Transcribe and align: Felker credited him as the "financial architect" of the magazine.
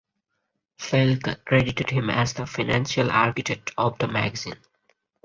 Felker 0.79 1.45
credited 1.45 1.91
him 1.91 2.09
as 2.09 2.33
the 2.33 2.47
"financial 2.47 3.11
architect" 3.11 3.69
of 3.77 3.99
the 3.99 4.07
magazine. 4.07 4.57